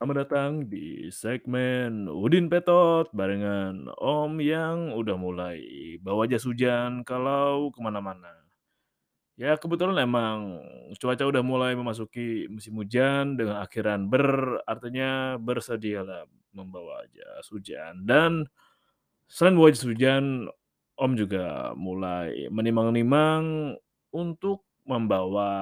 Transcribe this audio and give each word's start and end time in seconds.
Selamat 0.00 0.32
datang 0.32 0.64
di 0.64 1.12
segmen 1.12 2.08
Udin 2.08 2.48
Petot 2.48 3.12
barengan 3.12 3.84
Om 4.00 4.40
yang 4.40 4.96
udah 4.96 5.12
mulai 5.20 5.60
bawa 6.00 6.24
jas 6.24 6.48
hujan 6.48 7.04
kalau 7.04 7.68
ke 7.68 7.84
mana-mana. 7.84 8.32
Ya 9.36 9.60
kebetulan 9.60 10.00
emang 10.00 10.64
cuaca 10.96 11.20
udah 11.28 11.44
mulai 11.44 11.76
memasuki 11.76 12.48
musim 12.48 12.80
hujan 12.80 13.36
dengan 13.36 13.60
akhiran 13.60 14.08
ber, 14.08 14.64
artinya 14.64 15.36
bersedialah 15.36 16.24
membawa 16.56 17.04
jas 17.12 17.52
hujan 17.52 18.08
dan 18.08 18.48
selain 19.28 19.60
bawa 19.60 19.68
jas 19.76 19.84
hujan, 19.84 20.48
Om 20.96 21.12
juga 21.20 21.76
mulai 21.76 22.48
menimang-nimang 22.48 23.76
untuk 24.16 24.64
membawa 24.88 25.52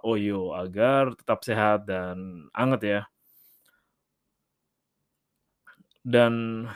Oyo 0.00 0.56
agar 0.56 1.12
tetap 1.12 1.44
sehat 1.44 1.84
dan 1.84 2.48
anget 2.56 2.82
ya. 2.84 3.02
Dan 6.02 6.66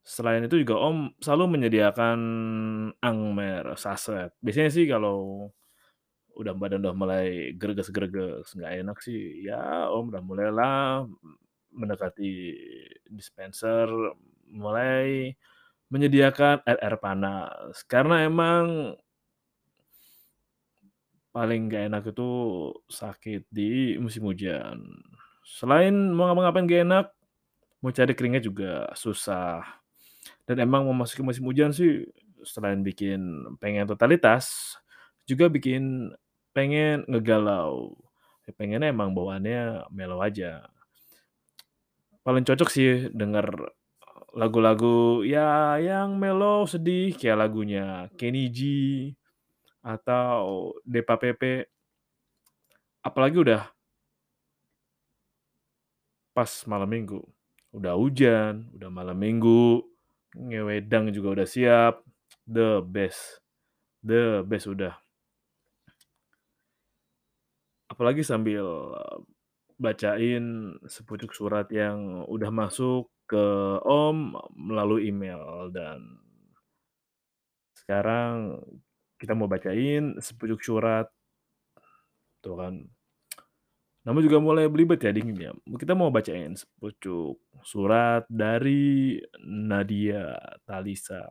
selain 0.00 0.40
itu 0.48 0.64
juga 0.64 0.80
Om 0.80 1.12
selalu 1.20 1.44
menyediakan 1.60 2.18
angmer 3.04 3.76
saset. 3.76 4.32
Biasanya 4.40 4.70
sih 4.72 4.88
kalau 4.88 5.48
udah 6.38 6.54
badan 6.56 6.80
udah 6.86 6.94
mulai 6.96 7.52
greges-greges, 7.58 8.54
nggak 8.56 8.72
enak 8.86 8.98
sih, 9.04 9.44
ya 9.44 9.90
Om 9.92 10.14
udah 10.14 10.22
mulailah 10.24 11.04
mendekati 11.74 12.32
dispenser, 13.12 13.90
mulai 14.48 15.34
menyediakan 15.92 16.64
air-air 16.64 16.96
panas. 17.00 17.84
Karena 17.84 18.24
emang 18.24 18.96
paling 21.34 21.68
nggak 21.68 21.84
enak 21.92 22.02
itu 22.12 22.30
sakit 22.88 23.44
di 23.52 24.00
musim 24.00 24.24
hujan. 24.24 24.80
Selain 25.44 25.92
mau 26.12 26.28
ngapa-ngapain 26.28 26.64
nggak 26.68 26.84
enak, 26.88 27.06
mau 27.82 27.94
cari 27.94 28.12
keringat 28.14 28.42
juga 28.46 28.90
susah. 28.94 29.62
Dan 30.44 30.64
emang 30.64 30.86
memasuki 30.88 31.22
musim 31.22 31.46
hujan 31.46 31.70
sih 31.70 32.04
selain 32.42 32.82
bikin 32.82 33.44
pengen 33.58 33.86
totalitas, 33.86 34.76
juga 35.28 35.46
bikin 35.50 36.12
pengen 36.56 37.04
ngegalau. 37.06 37.94
Ya 38.48 38.52
pengennya 38.56 38.90
emang 38.90 39.12
bawaannya 39.12 39.86
mellow 39.92 40.24
aja. 40.24 40.66
Paling 42.24 42.44
cocok 42.44 42.68
sih 42.72 43.08
denger 43.12 43.72
lagu-lagu 44.36 45.24
ya 45.24 45.80
yang 45.80 46.16
mellow, 46.20 46.68
sedih, 46.68 47.16
kayak 47.16 47.48
lagunya 47.48 48.08
Kenny 48.16 48.52
G 48.52 48.60
atau 49.80 50.72
Depa 50.84 51.16
Pepe. 51.16 51.68
Apalagi 53.00 53.36
udah 53.40 53.62
pas 56.36 56.50
malam 56.68 56.88
Minggu. 56.88 57.37
Udah 57.72 57.94
hujan, 57.96 58.72
udah 58.72 58.88
malam 58.88 59.18
Minggu, 59.20 59.84
ngewedang 60.34 61.12
juga 61.12 61.42
udah 61.42 61.48
siap, 61.48 62.00
the 62.48 62.80
best 62.80 63.44
the 64.02 64.46
best 64.46 64.66
udah. 64.70 64.94
Apalagi 67.88 68.22
sambil 68.22 68.64
bacain 69.78 70.76
sepucuk 70.86 71.32
surat 71.34 71.66
yang 71.70 72.26
udah 72.26 72.50
masuk 72.50 73.10
ke 73.28 73.44
Om 73.84 74.36
melalui 74.54 75.10
email 75.12 75.70
dan 75.72 76.00
sekarang 77.76 78.60
kita 79.18 79.34
mau 79.34 79.50
bacain 79.50 80.16
sepucuk 80.20 80.62
surat. 80.62 81.08
Tuh 82.44 82.54
kan. 82.54 82.74
Namanya 84.08 84.24
juga 84.24 84.40
mulai 84.40 84.72
belibet 84.72 85.04
ya, 85.04 85.12
dingin 85.12 85.36
ya. 85.36 85.52
Kita 85.52 85.92
mau 85.92 86.08
bacain 86.08 86.56
sepucuk 86.56 87.44
surat 87.60 88.24
dari 88.32 89.20
Nadia 89.44 90.32
Talisa. 90.64 91.28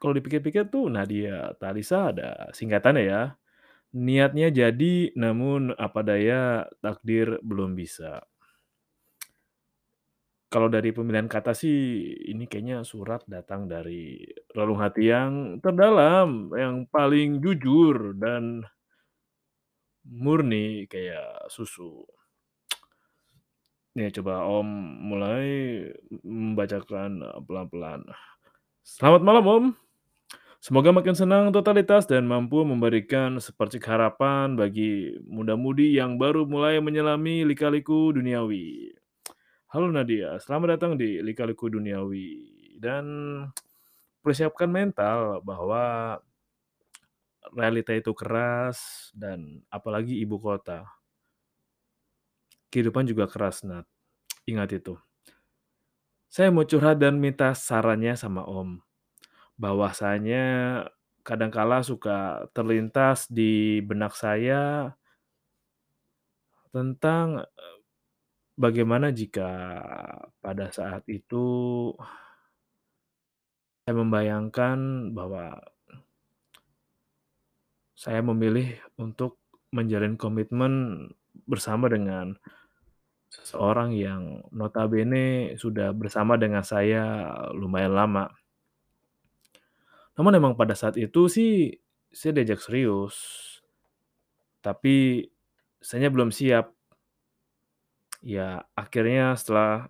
Kalau 0.00 0.16
dipikir-pikir 0.16 0.72
tuh 0.72 0.88
Nadia 0.88 1.52
Talisa 1.60 2.08
ada 2.16 2.48
singkatannya 2.56 3.04
ya. 3.04 3.36
Niatnya 3.92 4.48
jadi, 4.48 5.12
namun 5.20 5.76
apa 5.76 6.00
daya 6.00 6.64
takdir 6.80 7.44
belum 7.44 7.76
bisa. 7.76 8.24
Kalau 10.48 10.72
dari 10.72 10.96
pemilihan 10.96 11.28
kata 11.28 11.52
sih 11.52 12.08
ini 12.24 12.48
kayaknya 12.48 12.88
surat 12.88 13.20
datang 13.28 13.68
dari 13.68 14.24
relung 14.56 14.80
hati 14.80 15.12
yang 15.12 15.60
terdalam, 15.60 16.56
yang 16.56 16.88
paling 16.88 17.44
jujur 17.44 18.16
dan 18.16 18.64
murni 20.04 20.84
kayak 20.86 21.48
susu. 21.48 22.04
Nih 23.94 24.10
coba 24.20 24.44
Om 24.44 24.68
mulai 25.06 25.46
membacakan 26.24 27.24
pelan-pelan. 27.46 28.04
Selamat 28.84 29.22
malam 29.22 29.44
Om. 29.46 29.64
Semoga 30.64 30.96
makin 30.96 31.12
senang 31.12 31.52
totalitas 31.52 32.08
dan 32.08 32.24
mampu 32.24 32.64
memberikan 32.64 33.36
sepercik 33.36 33.84
harapan 33.84 34.56
bagi 34.56 35.12
muda-mudi 35.28 35.92
yang 35.92 36.16
baru 36.16 36.48
mulai 36.48 36.80
menyelami 36.80 37.44
lika-liku 37.44 38.16
duniawi. 38.16 38.96
Halo 39.74 39.90
Nadia, 39.90 40.38
selamat 40.38 40.78
datang 40.78 40.94
di 40.94 41.18
Lika-Liku 41.18 41.66
Duniawi 41.66 42.46
dan 42.78 43.04
persiapkan 44.22 44.70
mental 44.70 45.42
bahwa 45.42 46.14
realita 47.52 47.92
itu 47.92 48.16
keras 48.16 49.10
dan 49.12 49.60
apalagi 49.68 50.16
ibu 50.24 50.40
kota. 50.40 50.88
Kehidupan 52.72 53.06
juga 53.06 53.28
keras, 53.30 53.62
Nat. 53.62 53.86
Ingat 54.48 54.70
itu. 54.76 54.94
Saya 56.32 56.50
mau 56.50 56.66
curhat 56.66 56.98
dan 56.98 57.22
minta 57.22 57.54
sarannya 57.54 58.18
sama 58.18 58.42
Om. 58.42 58.82
Bahwasanya 59.60 60.44
kadang 61.22 61.54
kala 61.54 61.80
suka 61.86 62.48
terlintas 62.52 63.30
di 63.30 63.80
benak 63.80 64.12
saya 64.18 64.92
tentang, 66.74 67.46
eee, 67.46 67.76
bagaimana 68.58 69.10
jika 69.14 69.50
pada 70.42 70.70
saat 70.74 71.02
itu 71.10 71.46
saya 73.84 74.00
membayangkan 74.00 75.12
bahwa 75.12 75.60
saya 78.04 78.20
memilih 78.20 78.76
untuk 79.00 79.40
menjalin 79.72 80.20
komitmen 80.20 81.08
bersama 81.48 81.88
dengan 81.88 82.36
seseorang 83.32 83.96
yang 83.96 84.44
notabene 84.52 85.56
sudah 85.56 85.96
bersama 85.96 86.36
dengan 86.36 86.60
saya 86.60 87.32
lumayan 87.56 87.96
lama. 87.96 88.28
Namun 90.20 90.36
emang 90.36 90.52
pada 90.52 90.76
saat 90.76 91.00
itu 91.00 91.32
sih 91.32 91.80
saya 92.12 92.36
diajak 92.36 92.60
serius, 92.60 93.16
tapi 94.60 95.26
sayanya 95.80 96.12
belum 96.12 96.28
siap. 96.28 96.76
Ya 98.20 98.68
akhirnya 98.76 99.32
setelah 99.32 99.88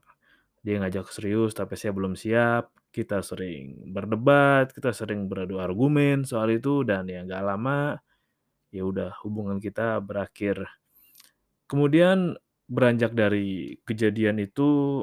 dia 0.62 0.78
ngajak 0.78 1.10
serius 1.10 1.50
tapi 1.50 1.74
saya 1.74 1.90
belum 1.90 2.14
siap, 2.14 2.70
kita 2.94 3.18
sering 3.26 3.90
berdebat, 3.90 4.70
kita 4.70 4.94
sering 4.94 5.26
beradu 5.26 5.58
argumen 5.58 6.22
soal 6.22 6.54
itu 6.54 6.86
dan 6.86 7.10
ya 7.10 7.26
nggak 7.26 7.42
lama, 7.42 7.98
ya 8.70 8.86
udah 8.86 9.10
hubungan 9.26 9.58
kita 9.58 9.98
berakhir. 9.98 10.62
Kemudian 11.66 12.38
beranjak 12.70 13.12
dari 13.18 13.76
kejadian 13.82 14.38
itu 14.38 15.02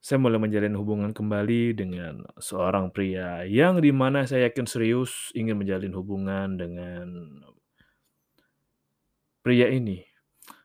saya 0.00 0.16
mulai 0.16 0.40
menjalin 0.40 0.72
hubungan 0.80 1.12
kembali 1.12 1.76
dengan 1.76 2.24
seorang 2.40 2.88
pria 2.88 3.44
yang 3.44 3.84
di 3.84 3.92
mana 3.92 4.24
saya 4.24 4.48
yakin 4.48 4.64
serius 4.64 5.28
ingin 5.36 5.60
menjalin 5.60 5.92
hubungan 5.92 6.56
dengan 6.56 7.06
pria 9.44 9.68
ini. 9.68 10.00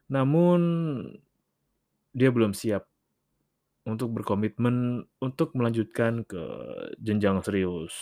Namun 0.08 0.62
dia 2.16 2.32
belum 2.32 2.56
siap 2.56 2.88
untuk 3.86 4.18
berkomitmen 4.18 5.06
untuk 5.22 5.54
melanjutkan 5.54 6.26
ke 6.26 6.42
jenjang 6.98 7.40
serius. 7.46 7.94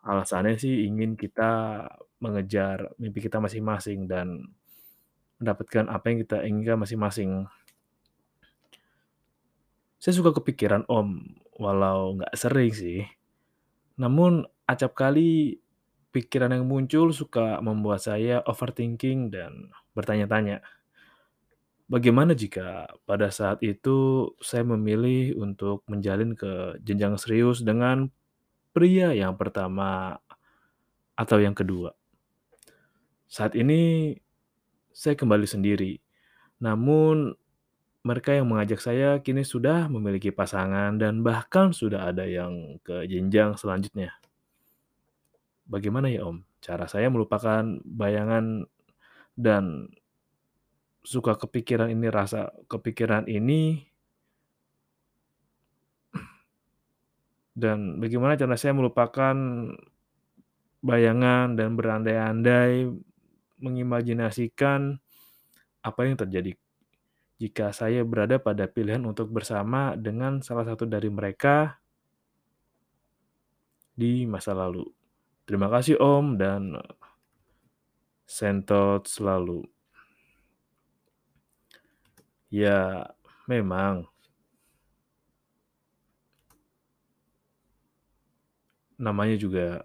Alasannya 0.00 0.56
sih 0.56 0.88
ingin 0.88 1.14
kita 1.14 1.84
mengejar 2.24 2.96
mimpi 2.96 3.20
kita 3.20 3.36
masing-masing 3.36 4.08
dan 4.08 4.48
mendapatkan 5.36 5.92
apa 5.92 6.04
yang 6.08 6.18
kita 6.24 6.36
inginkan 6.48 6.80
masing-masing. 6.80 7.44
Saya 10.00 10.12
suka 10.16 10.32
kepikiran 10.32 10.88
Om, 10.88 11.36
walau 11.60 12.16
nggak 12.16 12.32
sering 12.32 12.72
sih. 12.72 13.04
Namun 14.00 14.48
acap 14.64 14.96
kali 14.96 15.60
pikiran 16.16 16.56
yang 16.56 16.64
muncul 16.64 17.12
suka 17.12 17.60
membuat 17.60 18.00
saya 18.00 18.40
overthinking 18.48 19.28
dan 19.28 19.68
bertanya-tanya, 19.92 20.64
bagaimana 21.86 22.34
jika 22.34 22.90
pada 23.06 23.30
saat 23.30 23.62
itu 23.62 24.30
saya 24.42 24.66
memilih 24.66 25.38
untuk 25.38 25.86
menjalin 25.86 26.34
ke 26.34 26.78
jenjang 26.82 27.18
serius 27.18 27.62
dengan 27.62 28.10
pria 28.74 29.14
yang 29.14 29.38
pertama 29.38 30.18
atau 31.16 31.38
yang 31.40 31.56
kedua. 31.56 31.96
Saat 33.26 33.56
ini 33.56 34.12
saya 34.92 35.12
kembali 35.12 35.44
sendiri. 35.44 35.98
Namun 36.60 37.36
mereka 38.06 38.32
yang 38.32 38.46
mengajak 38.46 38.78
saya 38.78 39.18
kini 39.18 39.42
sudah 39.42 39.90
memiliki 39.90 40.30
pasangan 40.30 40.94
dan 40.96 41.20
bahkan 41.26 41.74
sudah 41.74 42.08
ada 42.08 42.22
yang 42.22 42.78
ke 42.86 43.04
jenjang 43.10 43.58
selanjutnya. 43.58 44.14
Bagaimana 45.66 46.06
ya 46.06 46.22
Om, 46.22 46.46
cara 46.62 46.86
saya 46.86 47.10
melupakan 47.10 47.82
bayangan 47.82 48.70
dan 49.34 49.90
suka 51.06 51.38
kepikiran 51.38 51.86
ini, 51.94 52.06
rasa 52.10 52.50
kepikiran 52.66 53.30
ini 53.30 53.86
dan 57.56 57.96
bagaimana 58.02 58.36
cara 58.36 58.52
saya 58.60 58.76
melupakan 58.76 59.36
bayangan 60.84 61.56
dan 61.56 61.72
berandai-andai 61.72 62.90
mengimajinasikan 63.56 65.00
apa 65.80 66.00
yang 66.04 66.20
terjadi 66.20 66.52
jika 67.40 67.72
saya 67.72 68.04
berada 68.04 68.36
pada 68.36 68.68
pilihan 68.68 69.00
untuk 69.08 69.32
bersama 69.32 69.96
dengan 69.96 70.44
salah 70.44 70.68
satu 70.68 70.84
dari 70.84 71.08
mereka 71.08 71.80
di 73.96 74.28
masa 74.28 74.52
lalu. 74.52 74.84
Terima 75.48 75.72
kasih 75.72 75.96
Om 75.96 76.36
dan 76.36 76.76
sentot 78.28 79.08
selalu. 79.08 79.75
Ya, 82.56 83.12
memang 83.44 84.08
namanya 88.96 89.36
juga 89.36 89.84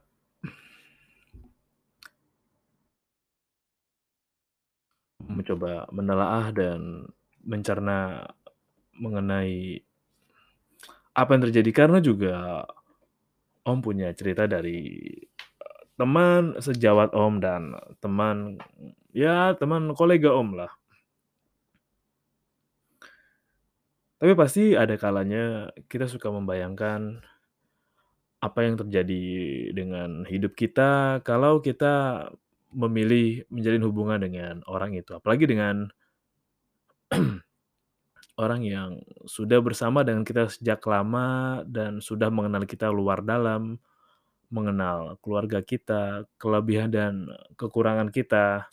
mencoba 5.20 5.92
menelaah 5.92 6.48
dan 6.56 7.12
mencerna 7.44 8.32
mengenai 8.96 9.84
apa 11.12 11.30
yang 11.36 11.44
terjadi 11.52 11.72
karena 11.76 12.00
juga 12.00 12.64
Om 13.62 13.78
punya 13.84 14.10
cerita 14.16 14.48
dari 14.48 15.06
teman 16.00 16.58
sejawat 16.58 17.14
Om 17.14 17.34
dan 17.44 17.76
teman 18.02 18.58
ya 19.14 19.54
teman 19.60 19.92
kolega 19.94 20.34
Om 20.34 20.56
lah. 20.56 20.81
Tapi 24.22 24.38
pasti 24.38 24.78
ada 24.78 24.94
kalanya 25.02 25.74
kita 25.90 26.06
suka 26.06 26.30
membayangkan 26.30 27.26
apa 28.38 28.60
yang 28.62 28.78
terjadi 28.78 29.26
dengan 29.74 30.30
hidup 30.30 30.54
kita 30.54 31.22
kalau 31.26 31.58
kita 31.58 32.30
memilih 32.70 33.50
menjalin 33.50 33.82
hubungan 33.82 34.22
dengan 34.22 34.62
orang 34.70 34.94
itu, 34.94 35.18
apalagi 35.18 35.50
dengan 35.50 35.90
orang 38.44 38.62
yang 38.62 39.02
sudah 39.26 39.58
bersama 39.58 40.06
dengan 40.06 40.22
kita 40.22 40.54
sejak 40.54 40.86
lama 40.86 41.62
dan 41.66 41.98
sudah 41.98 42.30
mengenal 42.30 42.70
kita 42.70 42.94
luar 42.94 43.26
dalam, 43.26 43.82
mengenal 44.54 45.18
keluarga 45.26 45.66
kita, 45.66 46.30
kelebihan 46.38 46.94
dan 46.94 47.14
kekurangan 47.58 48.14
kita. 48.14 48.70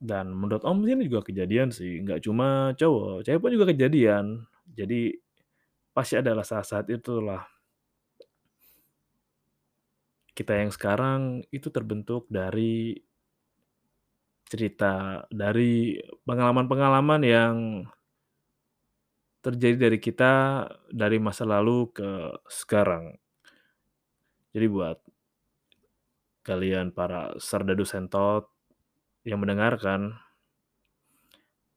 Dan 0.00 0.32
menurut 0.32 0.64
Om 0.64 0.80
ini 0.88 1.04
juga 1.04 1.28
kejadian 1.28 1.68
sih, 1.68 2.00
nggak 2.00 2.24
cuma 2.24 2.72
cowok, 2.72 3.20
cewek 3.20 3.40
pun 3.44 3.52
juga 3.52 3.66
kejadian. 3.68 4.48
Jadi 4.72 5.12
pasti 5.92 6.16
adalah 6.16 6.40
saat-saat 6.40 6.88
itulah 6.88 7.44
kita 10.32 10.56
yang 10.56 10.72
sekarang 10.72 11.44
itu 11.52 11.68
terbentuk 11.68 12.24
dari 12.32 12.96
cerita, 14.48 15.22
dari 15.28 16.00
pengalaman-pengalaman 16.24 17.20
yang 17.22 17.54
terjadi 19.44 19.88
dari 19.88 19.98
kita 20.00 20.64
dari 20.88 21.20
masa 21.20 21.44
lalu 21.44 21.92
ke 21.92 22.40
sekarang. 22.48 23.20
Jadi 24.56 24.66
buat 24.66 24.98
kalian 26.40 26.96
para 26.96 27.36
serdadu 27.36 27.84
sentot 27.84 28.48
yang 29.24 29.40
mendengarkan, 29.40 30.16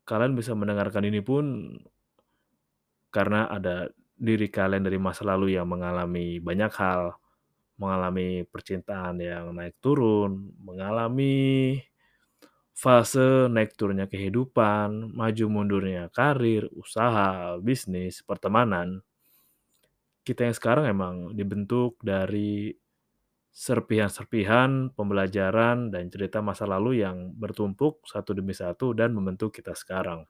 kalian 0.04 0.36
bisa 0.36 0.56
mendengarkan 0.56 1.04
ini 1.08 1.20
pun 1.24 1.76
karena 3.14 3.48
ada 3.48 3.92
diri 4.18 4.48
kalian 4.48 4.84
dari 4.84 5.00
masa 5.00 5.28
lalu 5.28 5.56
yang 5.56 5.68
mengalami 5.68 6.40
banyak 6.40 6.72
hal, 6.76 7.18
mengalami 7.78 8.48
percintaan 8.48 9.20
yang 9.20 9.52
naik 9.52 9.76
turun, 9.84 10.54
mengalami 10.64 11.78
fase 12.74 13.48
naik 13.54 13.78
turunnya 13.78 14.10
kehidupan, 14.10 15.14
maju 15.14 15.46
mundurnya 15.50 16.10
karir, 16.10 16.68
usaha, 16.74 17.58
bisnis, 17.62 18.26
pertemanan. 18.26 19.06
Kita 20.24 20.48
yang 20.48 20.56
sekarang 20.56 20.86
emang 20.90 21.16
dibentuk 21.36 22.00
dari 22.00 22.72
serpihan-serpihan 23.54 24.90
pembelajaran 24.98 25.94
dan 25.94 26.10
cerita 26.10 26.42
masa 26.42 26.66
lalu 26.66 27.06
yang 27.06 27.38
bertumpuk 27.38 28.02
satu 28.10 28.34
demi 28.34 28.58
satu 28.58 28.98
dan 28.98 29.14
membentuk 29.14 29.54
kita 29.54 29.78
sekarang. 29.78 30.26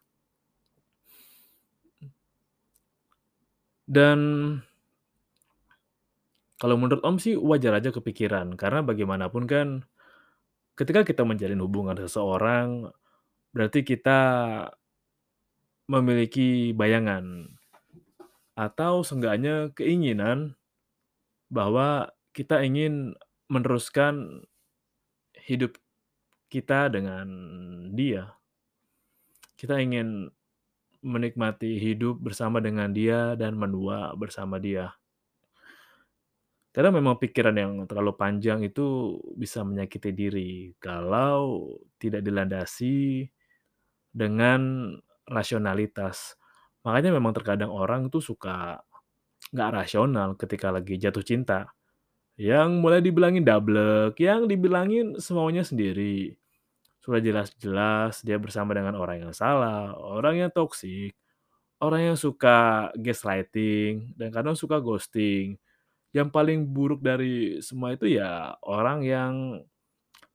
Dan 3.88 4.20
kalau 6.60 6.76
menurut 6.76 7.00
Om 7.04 7.20
sih 7.20 7.40
wajar 7.40 7.80
aja 7.80 7.96
kepikiran, 7.96 8.60
karena 8.60 8.84
bagaimanapun 8.84 9.44
kan 9.48 9.68
ketika 10.76 11.08
kita 11.08 11.24
menjalin 11.24 11.64
hubungan 11.64 11.96
seseorang, 11.96 12.92
berarti 13.56 13.88
kita 13.88 14.20
memiliki 15.88 16.72
bayangan 16.76 17.56
atau 18.56 19.04
seenggaknya 19.04 19.72
keinginan 19.76 20.56
bahwa 21.52 22.12
kita 22.34 22.66
ingin 22.66 23.14
meneruskan 23.48 24.42
hidup 25.46 25.78
kita 26.50 26.90
dengan 26.90 27.28
dia. 27.94 28.34
Kita 29.54 29.78
ingin 29.80 30.34
menikmati 31.04 31.78
hidup 31.78 32.20
bersama 32.20 32.58
dengan 32.64 32.90
dia 32.90 33.38
dan 33.38 33.54
menua 33.54 34.18
bersama 34.18 34.58
dia. 34.58 34.96
Karena 36.74 36.90
memang 36.90 37.22
pikiran 37.22 37.54
yang 37.54 37.74
terlalu 37.86 38.18
panjang 38.18 38.66
itu 38.66 39.18
bisa 39.38 39.62
menyakiti 39.62 40.10
diri 40.10 40.74
kalau 40.82 41.70
tidak 42.02 42.26
dilandasi 42.26 43.30
dengan 44.10 44.90
rasionalitas. 45.30 46.34
Makanya 46.82 47.14
memang 47.14 47.38
terkadang 47.38 47.70
orang 47.70 48.10
tuh 48.10 48.26
suka 48.26 48.82
nggak 49.54 49.70
rasional 49.70 50.34
ketika 50.34 50.74
lagi 50.74 50.98
jatuh 50.98 51.22
cinta. 51.22 51.70
Yang 52.34 52.70
mulai 52.82 53.00
dibilangin 53.06 53.46
dablek, 53.46 54.18
yang 54.18 54.50
dibilangin 54.50 55.22
semaunya 55.22 55.62
sendiri. 55.62 56.34
Sudah 57.04 57.22
jelas-jelas 57.22 58.26
dia 58.26 58.42
bersama 58.42 58.74
dengan 58.74 58.98
orang 58.98 59.30
yang 59.30 59.34
salah, 59.36 59.94
orang 59.94 60.42
yang 60.42 60.50
toksik, 60.50 61.14
orang 61.84 62.14
yang 62.14 62.18
suka 62.18 62.90
gaslighting, 62.98 64.16
dan 64.18 64.34
kadang 64.34 64.56
suka 64.58 64.82
ghosting. 64.82 65.60
Yang 66.16 66.30
paling 66.34 66.60
buruk 66.74 67.02
dari 67.06 67.62
semua 67.62 67.94
itu 67.94 68.10
ya 68.10 68.56
orang 68.66 69.06
yang 69.06 69.34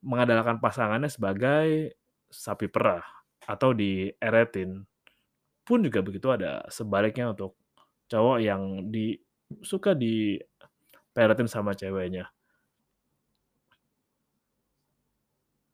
mengandalkan 0.02 0.62
pasangannya 0.62 1.10
sebagai 1.10 1.98
sapi 2.30 2.70
perah 2.70 3.02
atau 3.48 3.72
dieretin. 3.74 4.84
Pun 5.66 5.82
juga 5.84 6.00
begitu 6.04 6.30
ada 6.30 6.64
sebaliknya 6.70 7.32
untuk 7.32 7.56
cowok 8.08 8.38
yang 8.40 8.88
di 8.92 9.16
suka 9.64 9.96
diperetin 11.12 11.48
sama 11.50 11.74
ceweknya. 11.74 12.30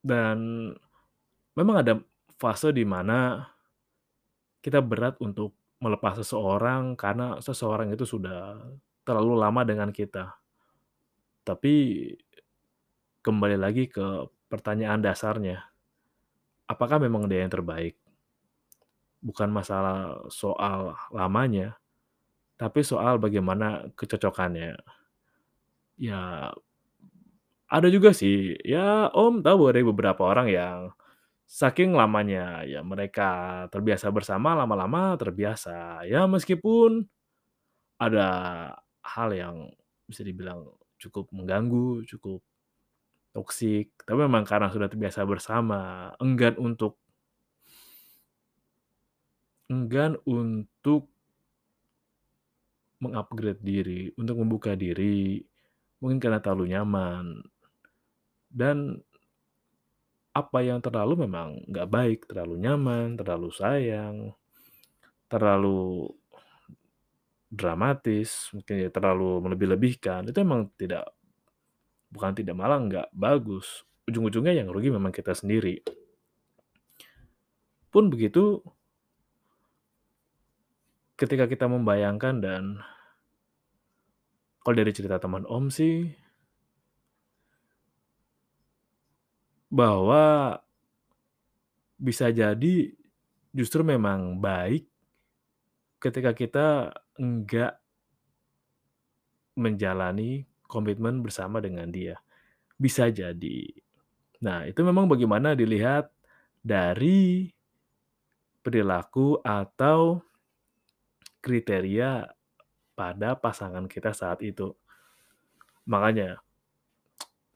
Dan 0.05 0.69
memang 1.57 1.76
ada 1.81 2.00
fase 2.37 2.73
di 2.73 2.85
mana 2.85 3.49
kita 4.64 4.81
berat 4.81 5.21
untuk 5.21 5.53
melepas 5.81 6.17
seseorang 6.21 6.97
karena 6.97 7.37
seseorang 7.45 7.93
itu 7.93 8.09
sudah 8.09 8.57
terlalu 9.05 9.37
lama 9.37 9.61
dengan 9.69 9.93
kita. 9.93 10.33
Tapi 11.45 12.09
kembali 13.21 13.61
lagi 13.61 13.85
ke 13.93 14.29
pertanyaan 14.49 15.05
dasarnya, 15.05 15.61
apakah 16.64 16.97
memang 16.97 17.29
dia 17.29 17.45
yang 17.45 17.53
terbaik? 17.53 18.00
Bukan 19.21 19.53
masalah 19.53 20.25
soal 20.33 20.97
lamanya, 21.12 21.76
tapi 22.57 22.81
soal 22.81 23.21
bagaimana 23.21 23.93
kecocokannya. 23.93 25.04
Ya, 25.99 26.51
ada 27.71 27.89
juga 27.91 28.11
sih, 28.15 28.59
ya 28.67 29.11
Om 29.15 29.43
tahu 29.47 29.71
ada 29.71 29.81
beberapa 29.87 30.23
orang 30.27 30.49
yang 30.53 30.79
saking 31.47 31.95
lamanya 31.97 32.65
ya 32.67 32.81
mereka 32.87 33.25
terbiasa 33.73 34.11
bersama, 34.15 34.55
lama-lama 34.59 35.15
terbiasa. 35.21 36.05
Ya 36.09 36.27
meskipun 36.31 37.07
ada 38.01 38.29
hal 39.05 39.31
yang 39.37 39.57
bisa 40.09 40.23
dibilang 40.27 40.67
cukup 41.01 41.29
mengganggu, 41.35 42.05
cukup 42.09 42.41
toksik, 43.37 43.93
tapi 44.07 44.19
memang 44.27 44.45
karena 44.49 44.69
sudah 44.73 44.89
terbiasa 44.91 45.23
bersama, 45.29 46.13
enggan 46.23 46.57
untuk 46.61 46.99
enggan 49.71 50.21
untuk 50.29 51.09
meng-upgrade 53.03 53.61
diri, 53.63 54.03
untuk 54.15 54.37
membuka 54.39 54.79
diri, 54.79 55.43
mungkin 56.05 56.21
karena 56.21 56.37
terlalu 56.45 56.77
nyaman. 56.77 57.41
Dan 58.53 59.01
apa 60.37 60.61
yang 60.61 60.85
terlalu 60.85 61.25
memang 61.25 61.65
nggak 61.65 61.89
baik, 61.89 62.21
terlalu 62.29 62.61
nyaman, 62.61 63.17
terlalu 63.17 63.49
sayang, 63.57 64.37
terlalu 65.33 66.13
dramatis, 67.49 68.53
mungkin 68.53 68.85
ya 68.85 68.93
terlalu 68.93 69.41
melebih-lebihkan, 69.49 70.29
itu 70.29 70.37
emang 70.45 70.69
tidak 70.77 71.09
bukan 72.13 72.37
tidak, 72.37 72.53
malah 72.53 72.85
nggak 72.85 73.09
bagus. 73.17 73.89
Ujung-ujungnya 74.05 74.53
yang 74.53 74.69
rugi 74.69 74.93
memang 74.93 75.09
kita 75.09 75.33
sendiri. 75.33 75.81
Pun 77.89 78.13
begitu 78.13 78.61
ketika 81.17 81.49
kita 81.49 81.65
membayangkan 81.65 82.43
dan 82.45 82.63
kalau 84.64 84.76
dari 84.80 84.92
cerita 84.97 85.21
teman 85.21 85.44
Om 85.44 85.68
sih 85.68 86.09
bahwa 89.68 90.56
bisa 92.00 92.33
jadi 92.33 92.90
justru 93.54 93.85
memang 93.85 94.40
baik 94.40 94.88
ketika 96.00 96.33
kita 96.35 96.66
enggak 97.21 97.78
menjalani 99.54 100.49
komitmen 100.66 101.23
bersama 101.23 101.62
dengan 101.62 101.87
dia, 101.87 102.18
bisa 102.75 103.06
jadi. 103.06 103.71
Nah, 104.42 104.66
itu 104.66 104.83
memang 104.83 105.06
bagaimana 105.06 105.54
dilihat 105.54 106.11
dari 106.59 107.47
perilaku 108.61 109.38
atau 109.47 110.18
kriteria 111.38 112.34
pada 112.95 113.35
pasangan 113.39 113.85
kita 113.91 114.15
saat 114.15 114.41
itu. 114.41 114.73
Makanya, 115.91 116.41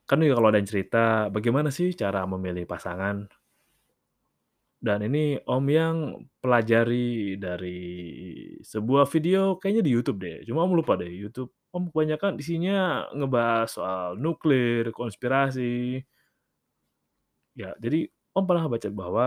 kan 0.04 0.21
ya 0.21 0.35
kalau 0.37 0.49
ada 0.52 0.59
yang 0.61 0.68
cerita, 0.68 1.33
bagaimana 1.33 1.73
sih 1.73 1.95
cara 1.97 2.26
memilih 2.28 2.68
pasangan? 2.68 3.28
Dan 4.78 5.02
ini 5.11 5.35
Om 5.42 5.64
yang 5.66 5.97
pelajari 6.38 7.35
dari 7.35 7.83
sebuah 8.62 9.11
video 9.11 9.59
kayaknya 9.59 9.83
di 9.83 9.90
YouTube 9.90 10.18
deh, 10.23 10.38
cuma 10.47 10.62
Om 10.62 10.73
lupa 10.78 10.95
deh 10.95 11.11
YouTube. 11.11 11.50
Om 11.75 11.90
kebanyakan 11.92 12.38
isinya 12.40 13.11
ngebahas 13.12 13.68
soal 13.68 14.07
nuklir, 14.16 14.95
konspirasi. 14.95 16.00
Ya, 17.59 17.75
jadi 17.83 18.07
Om 18.33 18.45
pernah 18.47 18.71
baca 18.71 18.88
bahwa 18.95 19.26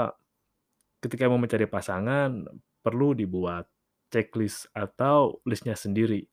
ketika 1.03 1.27
mau 1.27 1.41
mencari 1.41 1.67
pasangan 1.67 2.47
perlu 2.79 3.11
dibuat 3.17 3.67
checklist 4.11 4.67
atau 4.75 5.39
list-nya 5.47 5.73
sendiri. 5.73 6.27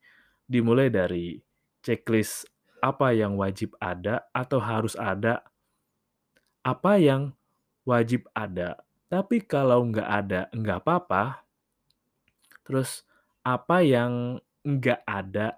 Dimulai 0.44 0.90
dari 0.90 1.38
checklist 1.80 2.50
apa 2.82 3.14
yang 3.14 3.38
wajib 3.38 3.75
ada 3.78 4.26
atau 4.35 4.58
harus 4.58 4.99
ada, 4.99 5.47
apa 6.62 6.99
yang 6.99 7.32
wajib 7.87 8.28
ada, 8.37 8.78
tapi 9.08 9.40
kalau 9.40 9.87
nggak 9.88 10.08
ada, 10.08 10.40
nggak 10.52 10.78
apa-apa. 10.85 11.42
Terus 12.66 13.02
apa 13.40 13.80
yang 13.80 14.37
nggak 14.66 15.00
ada, 15.08 15.56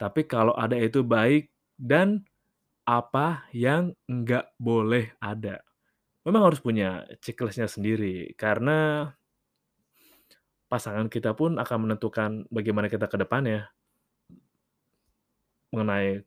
tapi 0.00 0.24
kalau 0.24 0.56
ada 0.56 0.74
itu 0.80 1.04
baik, 1.04 1.52
dan 1.76 2.24
apa 2.88 3.44
yang 3.52 3.92
nggak 4.08 4.56
boleh 4.56 5.12
ada. 5.20 5.60
Memang 6.24 6.48
harus 6.48 6.64
punya 6.64 7.04
checklist-nya 7.20 7.68
sendiri, 7.68 8.32
karena 8.40 9.12
pasangan 10.66 11.06
kita 11.06 11.34
pun 11.34 11.58
akan 11.58 11.78
menentukan 11.86 12.44
bagaimana 12.50 12.90
kita 12.90 13.06
ke 13.06 13.16
depannya. 13.18 13.70
Mengenai 15.70 16.22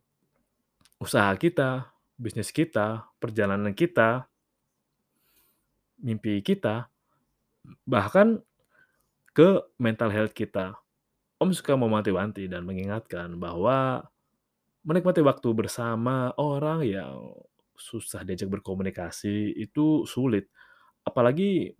usaha 0.99 1.31
kita, 1.35 1.91
bisnis 2.19 2.51
kita, 2.51 3.07
perjalanan 3.19 3.71
kita, 3.71 4.27
mimpi 5.99 6.39
kita, 6.43 6.91
bahkan 7.87 8.43
ke 9.31 9.63
mental 9.79 10.11
health 10.11 10.35
kita. 10.35 10.75
Om 11.39 11.55
suka 11.55 11.79
mewanti-wanti 11.79 12.51
dan 12.51 12.67
mengingatkan 12.67 13.39
bahwa 13.39 14.03
menikmati 14.83 15.23
waktu 15.23 15.55
bersama 15.55 16.35
orang 16.35 16.83
yang 16.83 17.31
susah 17.79 18.27
diajak 18.27 18.51
berkomunikasi 18.51 19.55
itu 19.55 20.03
sulit. 20.03 20.51
Apalagi 21.07 21.71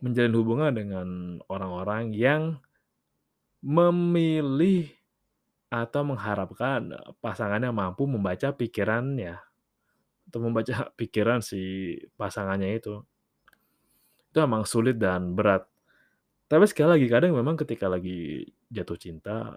menjalin 0.00 0.34
hubungan 0.36 0.72
dengan 0.72 1.08
orang-orang 1.48 2.12
yang 2.16 2.56
memilih 3.60 4.88
atau 5.70 6.02
mengharapkan 6.02 6.90
pasangannya 7.22 7.70
mampu 7.70 8.08
membaca 8.08 8.50
pikirannya, 8.50 9.38
atau 10.26 10.38
membaca 10.42 10.74
pikiran 10.98 11.44
si 11.44 11.94
pasangannya 12.18 12.80
itu. 12.80 13.04
Itu 14.30 14.38
emang 14.42 14.66
sulit 14.66 14.98
dan 14.98 15.34
berat. 15.36 15.66
Tapi 16.50 16.66
sekali 16.66 16.98
lagi, 16.98 17.06
kadang 17.06 17.38
memang 17.38 17.54
ketika 17.54 17.86
lagi 17.86 18.42
jatuh 18.66 18.98
cinta, 18.98 19.54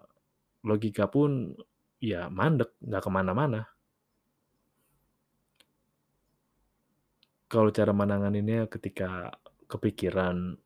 logika 0.62 1.10
pun 1.10 1.58
ya 1.98 2.30
mandek, 2.30 2.78
nggak 2.82 3.02
ke 3.02 3.10
mana-mana. 3.10 3.62
Kalau 7.50 7.70
cara 7.70 7.94
menanganinnya 7.94 8.66
ketika 8.70 9.34
kepikiran 9.74 10.62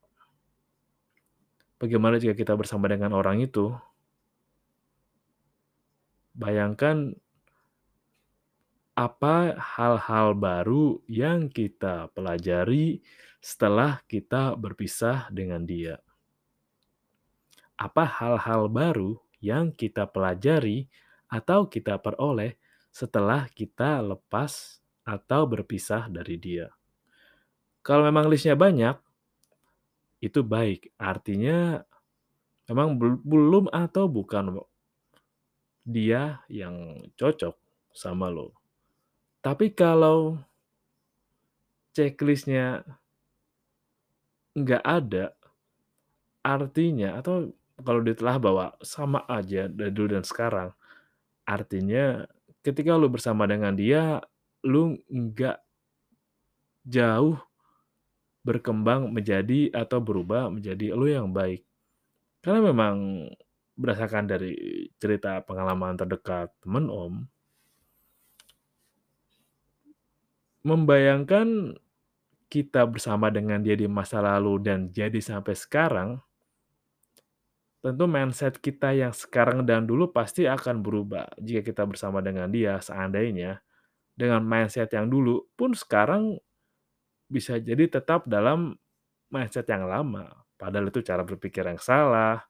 bagaimana 1.80 2.20
jika 2.20 2.36
kita 2.36 2.60
bersama 2.60 2.92
dengan 2.92 3.16
orang 3.16 3.40
itu 3.40 3.72
bayangkan 6.36 7.16
apa 8.98 9.54
hal-hal 9.58 10.34
baru 10.34 10.98
yang 11.06 11.54
kita 11.54 12.10
pelajari 12.18 13.06
setelah 13.38 14.02
kita 14.10 14.58
berpisah 14.58 15.30
dengan 15.30 15.62
dia. 15.70 16.02
Apa 17.78 18.10
hal-hal 18.10 18.66
baru 18.74 19.22
yang 19.38 19.70
kita 19.70 20.10
pelajari 20.10 20.90
atau 21.30 21.70
kita 21.70 22.02
peroleh 22.02 22.58
setelah 22.90 23.46
kita 23.54 24.02
lepas 24.02 24.82
atau 25.06 25.46
berpisah 25.46 26.10
dari 26.10 26.42
dia. 26.42 26.74
Kalau 27.88 28.03
memang 28.03 28.27
list-nya 28.27 28.60
banyak, 28.60 29.00
itu 30.20 30.44
baik, 30.44 30.91
artinya 31.00 31.79
memang 32.67 33.00
bel 33.00 33.15
belum 33.24 33.72
atau 33.72 34.12
bukan 34.12 34.60
dia 35.88 36.44
yang 36.51 37.08
cocok 37.15 37.56
sama 37.96 38.27
lo. 38.27 38.51
Tapi 39.39 39.72
kalau 39.72 40.36
checklist-nya 41.96 42.84
nggak 44.51 44.84
ada, 44.84 45.32
artinya 46.44 47.24
atau 47.24 47.56
kalau 47.79 48.03
ditelah 48.03 48.36
bahwa 48.36 48.65
sama 48.84 49.24
aja 49.32 49.72
dari 49.72 49.96
dulu 49.96 50.20
dan 50.20 50.27
sekarang, 50.27 50.75
artinya 51.48 52.27
ketika 52.67 53.00
lu 53.00 53.08
bersama 53.08 53.48
dengan 53.48 53.72
dia, 53.79 54.20
lu 54.67 55.00
nggak 55.08 55.63
jauh 56.84 57.39
berkembang 58.48 59.12
menjadi 59.12 59.75
atau 59.75 60.00
berubah 60.00 60.48
menjadi 60.48 60.96
lu 60.96 61.12
yang 61.12 61.36
baik. 61.36 61.68
Karena 62.39 62.72
memang 62.72 63.27
berdasarkan 63.75 64.25
dari 64.25 64.56
cerita 64.98 65.44
pengalaman 65.44 66.00
terdekat 66.00 66.50
temen 66.63 66.88
Om 66.88 67.27
membayangkan 70.68 71.80
kita 72.51 72.84
bersama 72.84 73.32
dengan 73.32 73.63
dia 73.63 73.80
di 73.80 73.88
masa 73.88 74.20
lalu 74.20 74.60
dan 74.60 74.92
jadi 74.92 75.16
sampai 75.20 75.56
sekarang 75.56 76.20
tentu 77.80 78.04
mindset 78.04 78.60
kita 78.60 78.92
yang 78.92 79.16
sekarang 79.16 79.63
dan 79.63 79.88
dulu 79.88 80.12
pasti 80.12 80.44
akan 80.44 80.84
berubah 80.84 81.30
jika 81.39 81.63
kita 81.63 81.88
bersama 81.88 82.20
dengan 82.20 82.51
dia 82.51 82.84
seandainya 82.84 83.63
dengan 84.18 84.44
mindset 84.44 84.92
yang 84.92 85.08
dulu 85.08 85.46
pun 85.56 85.72
sekarang 85.72 86.36
bisa 87.27 87.60
jadi 87.60 87.88
tetap 87.91 88.25
dalam 88.25 88.75
mindset 89.27 89.67
yang 89.67 89.88
lama. 89.88 90.31
Padahal 90.57 90.89
itu 90.89 91.05
cara 91.05 91.22
berpikir 91.22 91.62
yang 91.67 91.77
salah, 91.77 92.41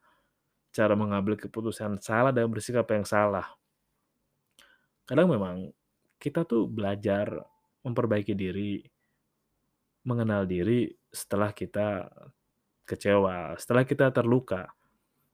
cara 0.71 0.93
mengambil 0.93 1.35
keputusan 1.35 1.99
salah 1.99 2.31
dan 2.31 2.47
bersikap 2.47 2.87
yang 2.93 3.03
salah. 3.03 3.45
Kadang 5.03 5.27
memang 5.27 5.73
kita 6.21 6.45
tuh 6.45 6.69
belajar 6.69 7.41
memperbaiki 7.83 8.37
diri, 8.37 8.85
mengenal 10.07 10.47
diri 10.47 10.87
setelah 11.11 11.51
kita 11.51 12.07
kecewa, 12.87 13.59
setelah 13.59 13.83
kita 13.83 14.13
terluka. 14.13 14.71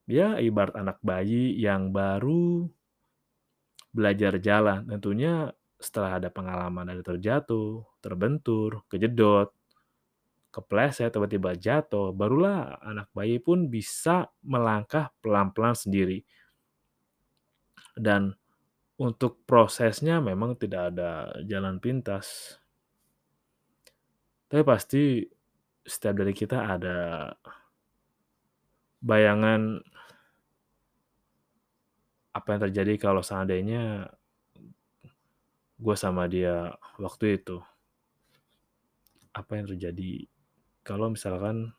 Ya 0.03 0.35
ibarat 0.41 0.75
anak 0.75 0.97
bayi 0.99 1.55
yang 1.55 1.93
baru 1.93 2.67
belajar 3.93 4.41
jalan, 4.41 4.89
tentunya 4.89 5.53
setelah 5.83 6.15
ada 6.15 6.31
pengalaman 6.31 6.87
ada 6.87 7.03
terjatuh, 7.03 7.83
terbentur, 7.99 8.87
kejedot, 8.87 9.51
kepleset, 10.53 11.11
tiba-tiba 11.11 11.59
jatuh, 11.59 12.15
barulah 12.15 12.79
anak 12.79 13.11
bayi 13.11 13.43
pun 13.43 13.67
bisa 13.67 14.31
melangkah 14.47 15.11
pelan-pelan 15.19 15.75
sendiri. 15.75 16.23
Dan 17.97 18.31
untuk 18.95 19.43
prosesnya 19.43 20.23
memang 20.23 20.55
tidak 20.55 20.95
ada 20.95 21.35
jalan 21.43 21.83
pintas. 21.83 22.55
Tapi 24.47 24.61
pasti 24.63 25.25
setiap 25.83 26.15
dari 26.23 26.31
kita 26.31 26.63
ada 26.63 27.27
bayangan 29.03 29.83
apa 32.33 32.47
yang 32.55 32.61
terjadi 32.69 32.93
kalau 32.95 33.19
seandainya 33.19 34.07
gue 35.83 35.95
sama 35.99 36.31
dia 36.31 36.71
waktu 36.95 37.43
itu. 37.43 37.59
Apa 39.35 39.59
yang 39.59 39.67
terjadi 39.67 40.23
kalau 40.87 41.11
misalkan 41.11 41.75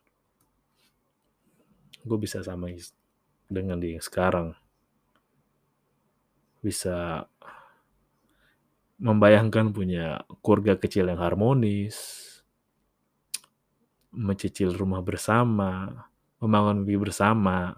gue 2.05 2.17
bisa 2.21 2.45
sama 2.45 2.69
dengan 3.49 3.81
dia 3.81 3.97
sekarang. 3.97 4.53
Bisa 6.61 7.25
membayangkan 9.01 9.73
punya 9.73 10.21
keluarga 10.45 10.77
kecil 10.77 11.09
yang 11.09 11.19
harmonis, 11.19 11.97
mencicil 14.13 14.71
rumah 14.77 15.01
bersama, 15.01 16.05
membangun 16.37 16.85
mimpi 16.85 17.09
bersama. 17.09 17.73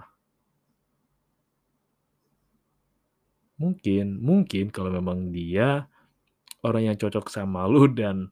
Mungkin, 3.58 4.22
mungkin 4.22 4.70
kalau 4.70 4.94
memang 4.94 5.34
dia 5.34 5.90
orang 6.66 6.94
yang 6.94 6.98
cocok 6.98 7.30
sama 7.30 7.70
lu 7.70 7.90
dan 7.92 8.32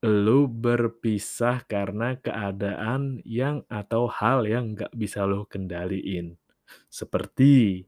lu 0.00 0.48
berpisah 0.48 1.60
karena 1.68 2.16
keadaan 2.16 3.20
yang 3.28 3.68
atau 3.68 4.08
hal 4.08 4.48
yang 4.48 4.72
nggak 4.72 4.92
bisa 4.96 5.28
lu 5.28 5.44
kendaliin. 5.44 6.40
Seperti 6.88 7.84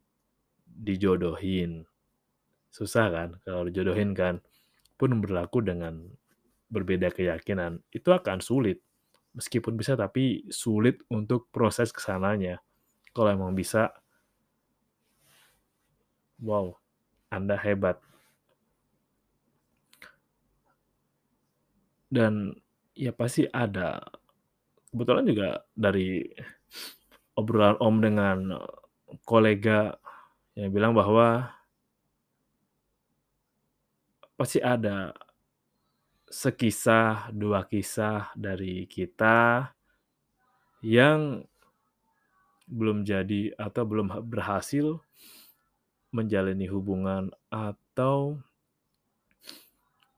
dijodohin. 0.69 1.89
Susah 2.69 3.09
kan 3.09 3.29
kalau 3.45 3.69
dijodohin 3.69 4.13
kan. 4.13 4.45
Pun 5.01 5.19
berlaku 5.25 5.65
dengan 5.65 6.05
berbeda 6.69 7.09
keyakinan. 7.11 7.81
Itu 7.89 8.13
akan 8.13 8.45
sulit. 8.45 8.85
Meskipun 9.33 9.81
bisa 9.81 9.97
tapi 9.97 10.45
sulit 10.53 11.01
untuk 11.09 11.49
proses 11.49 11.89
ke 11.89 12.01
sananya. 12.05 12.61
Kalau 13.17 13.33
emang 13.33 13.57
bisa, 13.57 13.93
wow, 16.41 16.77
Anda 17.33 17.57
hebat. 17.57 18.01
Dan 22.13 22.53
ya 22.93 23.17
pasti 23.17 23.49
ada. 23.49 24.05
Kebetulan 24.93 25.25
juga 25.25 25.65
dari 25.73 26.29
obrolan 27.33 27.81
Om 27.81 27.97
dengan 28.05 28.39
kolega 29.25 29.97
yang 30.53 30.69
bilang 30.69 30.93
bahwa 30.93 31.49
pasti 34.37 34.61
ada 34.61 35.17
sekisah, 36.29 37.33
dua 37.33 37.65
kisah 37.65 38.33
dari 38.37 38.85
kita 38.89 39.73
yang 40.85 41.45
belum 42.69 43.05
jadi 43.05 43.53
atau 43.61 43.85
belum 43.85 44.09
berhasil 44.29 44.97
menjalani 46.13 46.69
hubungan 46.69 47.33
atau 47.53 48.41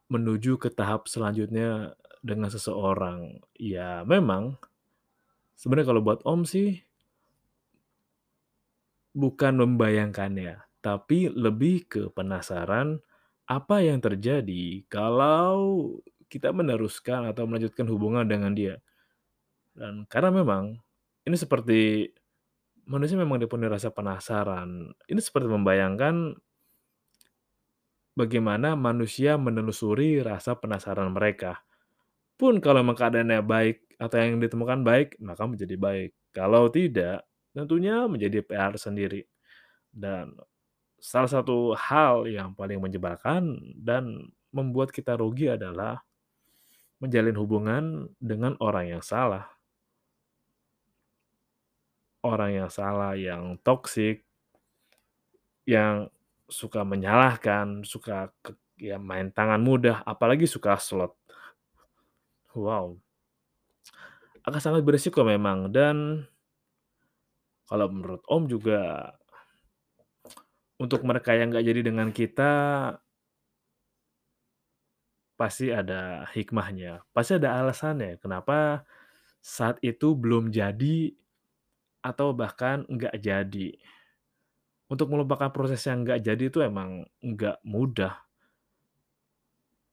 menuju 0.08 0.61
ke 0.61 0.68
tahap 0.73 1.08
selanjutnya 1.08 1.96
dengan 2.25 2.49
seseorang. 2.49 3.40
Ya 3.56 4.02
memang 4.08 4.56
sebenarnya 5.56 5.88
kalau 5.92 6.02
buat 6.05 6.20
Om 6.24 6.48
sih 6.48 6.81
bukan 9.14 9.61
membayangkannya, 9.61 10.64
tapi 10.83 11.31
lebih 11.31 11.87
ke 11.87 12.02
penasaran 12.11 12.98
apa 13.44 13.85
yang 13.85 14.00
terjadi 14.00 14.88
kalau 14.88 15.92
kita 16.33 16.50
meneruskan 16.50 17.28
atau 17.31 17.44
melanjutkan 17.44 17.87
hubungan 17.87 18.24
dengan 18.24 18.57
dia. 18.57 18.81
Dan 19.76 20.09
karena 20.09 20.33
memang 20.33 20.81
ini 21.24 21.37
seperti 21.37 22.11
manusia 22.88 23.16
memang 23.16 23.40
dipenuhi 23.40 23.70
rasa 23.70 23.92
penasaran. 23.92 24.92
Ini 25.09 25.20
seperti 25.20 25.48
membayangkan 25.48 26.37
bagaimana 28.14 28.79
manusia 28.79 29.35
menelusuri 29.35 30.22
rasa 30.22 30.55
penasaran 30.55 31.11
mereka. 31.11 31.62
Pun 32.35 32.59
kalau 32.59 32.83
memang 32.83 32.98
keadaannya 32.98 33.42
baik 33.42 33.98
atau 33.98 34.16
yang 34.18 34.42
ditemukan 34.42 34.83
baik, 34.83 35.18
maka 35.22 35.46
menjadi 35.46 35.77
baik. 35.79 36.11
Kalau 36.35 36.66
tidak, 36.66 37.22
tentunya 37.55 38.07
menjadi 38.11 38.42
PR 38.42 38.74
sendiri. 38.74 39.22
Dan 39.94 40.35
salah 40.98 41.31
satu 41.31 41.79
hal 41.79 42.27
yang 42.27 42.55
paling 42.59 42.83
menyebalkan 42.83 43.55
dan 43.79 44.35
membuat 44.50 44.90
kita 44.90 45.14
rugi 45.14 45.55
adalah 45.55 46.03
menjalin 46.98 47.37
hubungan 47.38 47.85
dengan 48.18 48.59
orang 48.59 48.98
yang 48.98 49.03
salah. 49.05 49.46
Orang 52.24 52.57
yang 52.57 52.70
salah, 52.72 53.14
yang 53.14 53.61
toksik, 53.61 54.24
yang 55.68 56.09
suka 56.48 56.85
menyalahkan, 56.85 57.83
suka 57.87 58.33
ke 58.44 58.52
ya 58.78 58.98
main 58.98 59.30
tangan 59.30 59.61
mudah, 59.62 60.02
apalagi 60.04 60.44
suka 60.44 60.76
slot. 60.78 61.14
Wow. 62.54 62.98
Akan 64.44 64.61
sangat 64.61 64.85
beresiko 64.85 65.24
memang 65.24 65.72
dan 65.72 66.28
kalau 67.64 67.88
menurut 67.88 68.20
Om 68.28 68.44
juga 68.44 69.12
untuk 70.76 71.00
mereka 71.07 71.33
yang 71.33 71.48
nggak 71.48 71.64
jadi 71.64 71.80
dengan 71.80 72.09
kita 72.12 72.52
pasti 75.35 75.72
ada 75.72 76.28
hikmahnya, 76.30 77.02
pasti 77.11 77.40
ada 77.40 77.59
alasannya 77.59 78.20
kenapa 78.22 78.87
saat 79.42 79.80
itu 79.83 80.14
belum 80.14 80.54
jadi 80.54 81.11
atau 82.04 82.37
bahkan 82.37 82.85
nggak 82.87 83.16
jadi. 83.18 83.74
Untuk 84.85 85.09
melupakan 85.09 85.49
proses 85.49 85.81
yang 85.88 86.05
nggak 86.05 86.20
jadi 86.20 86.44
itu 86.53 86.61
emang 86.61 87.09
nggak 87.25 87.64
mudah. 87.64 88.20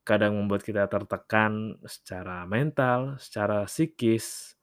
Kadang 0.03 0.35
membuat 0.35 0.65
kita 0.65 0.89
tertekan 0.89 1.77
secara 1.85 2.43
mental, 2.49 3.15
secara 3.21 3.63
psikis, 3.69 4.57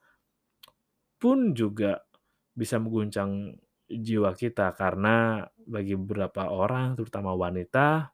pun 1.19 1.55
juga 1.55 2.03
bisa 2.55 2.79
mengguncang 2.83 3.55
jiwa 3.88 4.35
kita 4.35 4.75
karena 4.77 5.47
bagi 5.64 5.95
beberapa 5.97 6.51
orang, 6.51 6.99
terutama 6.99 7.33
wanita, 7.33 8.12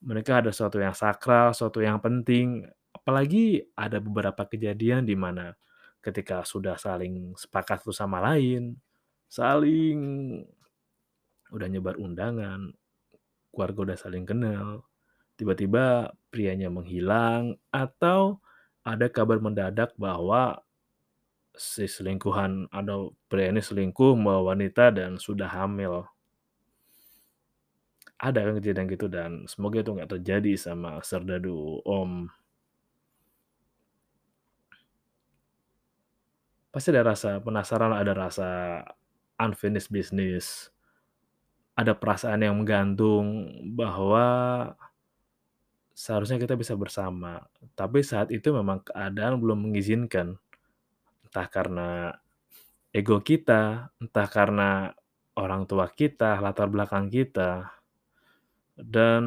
mereka 0.00 0.40
ada 0.40 0.50
sesuatu 0.50 0.80
yang 0.80 0.96
sakral, 0.96 1.52
sesuatu 1.52 1.84
yang 1.84 2.00
penting, 2.00 2.64
apalagi 2.94 3.68
ada 3.76 4.00
beberapa 4.00 4.48
kejadian 4.48 5.04
di 5.04 5.14
mana 5.18 5.52
ketika 6.00 6.40
sudah 6.44 6.80
saling 6.80 7.36
sepakat 7.36 7.84
satu 7.84 7.92
sama 7.92 8.18
lain, 8.24 8.80
saling 9.28 10.00
udah 11.50 11.68
nyebar 11.70 11.98
undangan, 11.98 12.72
keluarga 13.50 13.92
udah 13.92 13.98
saling 13.98 14.26
kenal, 14.26 14.86
tiba-tiba 15.34 16.14
prianya 16.30 16.68
menghilang 16.68 17.58
atau 17.74 18.38
ada 18.86 19.10
kabar 19.10 19.42
mendadak 19.42 19.92
bahwa 19.98 20.62
si 21.56 21.84
selingkuhan 21.84 22.70
atau 22.70 23.12
pria 23.28 23.50
ini 23.50 23.60
selingkuh 23.60 24.16
sama 24.16 24.40
wanita 24.40 24.94
dan 24.94 25.18
sudah 25.20 25.50
hamil. 25.50 26.06
Ada 28.20 28.44
kan 28.44 28.60
kejadian 28.60 28.86
gitu 28.92 29.06
dan 29.08 29.30
semoga 29.48 29.80
itu 29.80 29.96
nggak 29.96 30.12
terjadi 30.20 30.52
sama 30.56 31.00
serdadu 31.00 31.80
Om. 31.84 32.28
Pasti 36.70 36.94
ada 36.94 37.02
rasa 37.02 37.42
penasaran, 37.42 37.90
ada 37.96 38.12
rasa 38.14 38.48
unfinished 39.40 39.90
business. 39.90 40.70
Ada 41.80 41.96
perasaan 41.96 42.44
yang 42.44 42.60
menggantung 42.60 43.48
bahwa 43.72 44.26
seharusnya 45.96 46.36
kita 46.36 46.60
bisa 46.60 46.76
bersama, 46.76 47.48
tapi 47.72 48.04
saat 48.04 48.28
itu 48.28 48.52
memang 48.52 48.84
keadaan 48.84 49.40
belum 49.40 49.72
mengizinkan. 49.72 50.36
Entah 51.24 51.48
karena 51.48 52.20
ego 52.92 53.24
kita, 53.24 53.88
entah 53.96 54.28
karena 54.28 54.92
orang 55.40 55.64
tua 55.64 55.88
kita, 55.88 56.36
latar 56.44 56.68
belakang 56.68 57.08
kita. 57.08 57.72
Dan 58.76 59.24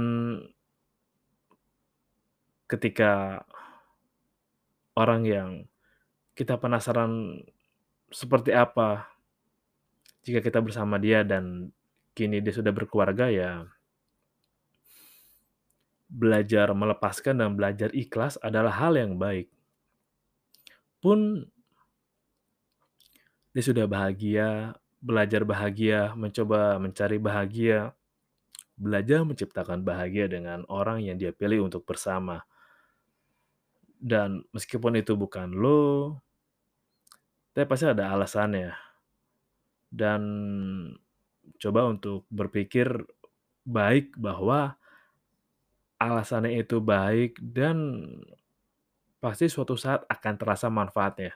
ketika 2.69 3.41
orang 4.93 5.21
yang 5.25 5.49
kita 6.33 6.57
penasaran 6.57 7.41
seperti 8.09 8.53
apa 8.53 9.09
jika 10.25 10.41
kita 10.41 10.61
bersama 10.61 10.97
dia 10.97 11.21
dan 11.21 11.69
kini 12.13 12.39
dia 12.39 12.53
sudah 12.53 12.73
berkeluarga 12.73 13.29
ya 13.29 13.65
Belajar 16.13 16.69
melepaskan 16.77 17.41
dan 17.41 17.57
belajar 17.57 17.89
ikhlas 17.89 18.37
adalah 18.37 18.69
hal 18.77 18.93
yang 18.93 19.17
baik. 19.17 19.49
Pun 21.01 21.49
dia 23.49 23.63
sudah 23.65 23.89
bahagia, 23.89 24.77
belajar 25.01 25.41
bahagia, 25.41 26.13
mencoba 26.13 26.77
mencari 26.77 27.17
bahagia, 27.17 27.97
belajar 28.77 29.25
menciptakan 29.25 29.81
bahagia 29.81 30.29
dengan 30.29 30.69
orang 30.69 31.01
yang 31.01 31.17
dia 31.17 31.33
pilih 31.33 31.65
untuk 31.65 31.81
bersama. 31.81 32.45
Dan 33.97 34.45
meskipun 34.53 35.01
itu 35.01 35.17
bukan 35.17 35.49
lo, 35.49 36.21
tapi 37.57 37.65
pasti 37.65 37.89
ada 37.89 38.13
alasannya. 38.13 38.73
Dan 39.89 40.21
coba 41.59 41.87
untuk 41.87 42.27
berpikir 42.27 42.87
baik 43.63 44.15
bahwa 44.19 44.75
alasannya 45.99 46.59
itu 46.59 46.83
baik 46.83 47.39
dan 47.39 48.07
pasti 49.23 49.47
suatu 49.47 49.79
saat 49.79 50.03
akan 50.11 50.33
terasa 50.35 50.67
manfaatnya. 50.67 51.31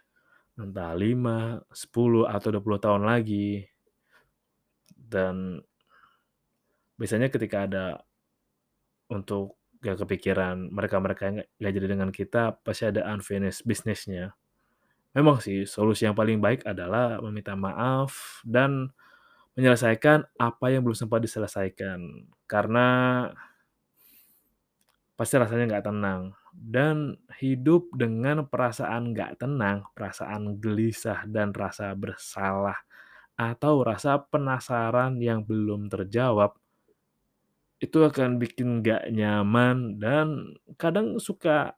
Entah 0.60 0.92
5, 0.92 1.64
10, 1.72 2.28
atau 2.28 2.50
20 2.52 2.84
tahun 2.84 3.04
lagi. 3.08 3.64
Dan 4.92 5.64
biasanya 7.00 7.32
ketika 7.32 7.64
ada 7.64 7.86
untuk 9.08 9.56
gak 9.80 10.04
kepikiran 10.04 10.74
mereka-mereka 10.74 11.22
yang 11.30 11.38
nggak 11.62 11.74
jadi 11.78 11.88
dengan 11.88 12.10
kita, 12.12 12.60
pasti 12.60 12.90
ada 12.90 13.08
unfinished 13.14 13.64
business-nya. 13.64 14.36
Memang 15.16 15.40
sih 15.40 15.64
solusi 15.64 16.04
yang 16.04 16.18
paling 16.18 16.44
baik 16.44 16.68
adalah 16.68 17.22
meminta 17.24 17.56
maaf 17.56 18.42
dan 18.44 18.92
menyelesaikan 19.58 20.38
apa 20.38 20.66
yang 20.70 20.86
belum 20.86 20.94
sempat 20.94 21.26
diselesaikan. 21.26 22.30
Karena 22.46 22.88
pasti 25.18 25.36
rasanya 25.36 25.66
nggak 25.76 25.88
tenang. 25.90 26.22
Dan 26.54 27.18
hidup 27.42 27.90
dengan 27.94 28.46
perasaan 28.46 29.14
nggak 29.14 29.42
tenang, 29.42 29.86
perasaan 29.98 30.62
gelisah 30.62 31.26
dan 31.26 31.54
rasa 31.54 31.94
bersalah, 31.98 32.78
atau 33.38 33.86
rasa 33.86 34.18
penasaran 34.18 35.22
yang 35.22 35.46
belum 35.46 35.90
terjawab, 35.90 36.58
itu 37.78 38.02
akan 38.02 38.42
bikin 38.42 38.82
nggak 38.82 39.14
nyaman 39.14 40.02
dan 40.02 40.58
kadang 40.82 41.22
suka 41.22 41.78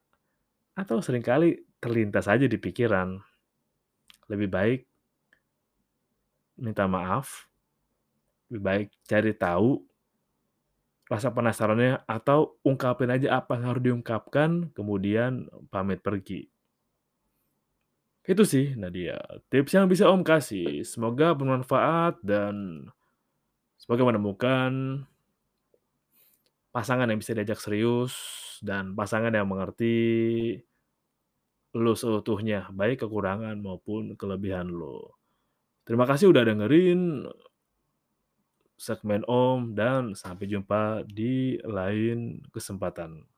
atau 0.72 1.04
sering 1.04 1.20
kali 1.20 1.60
terlintas 1.84 2.32
aja 2.32 2.48
di 2.48 2.56
pikiran. 2.56 3.20
Lebih 4.32 4.48
baik 4.48 4.82
minta 6.60 6.88
maaf, 6.88 7.49
lebih 8.50 8.62
baik 8.66 8.88
cari 9.06 9.32
tahu 9.38 9.86
rasa 11.10 11.34
penasarannya 11.34 12.06
atau 12.06 12.62
ungkapin 12.62 13.10
aja 13.10 13.42
apa 13.42 13.58
yang 13.58 13.66
harus 13.74 13.82
diungkapkan, 13.82 14.70
kemudian 14.78 15.50
pamit 15.74 16.06
pergi. 16.06 16.46
Itu 18.22 18.46
sih 18.46 18.78
Nadia, 18.78 19.18
tips 19.50 19.74
yang 19.74 19.90
bisa 19.90 20.06
Om 20.06 20.22
kasih. 20.22 20.86
Semoga 20.86 21.34
bermanfaat 21.34 22.22
dan 22.22 22.86
semoga 23.82 24.06
menemukan 24.06 25.02
pasangan 26.70 27.10
yang 27.10 27.18
bisa 27.18 27.34
diajak 27.34 27.58
serius 27.58 28.14
dan 28.62 28.94
pasangan 28.94 29.34
yang 29.34 29.50
mengerti 29.50 29.98
lu 31.74 31.98
seutuhnya, 31.98 32.70
baik 32.70 33.02
kekurangan 33.02 33.58
maupun 33.58 34.14
kelebihan 34.14 34.70
lu. 34.70 35.10
Terima 35.90 36.06
kasih 36.06 36.30
udah 36.30 36.46
dengerin 36.46 37.26
segmen 38.80 39.22
Om 39.28 39.78
dan 39.78 40.18
sampai 40.18 40.50
jumpa 40.50 41.06
di 41.06 41.62
lain 41.62 42.42
kesempatan. 42.50 43.29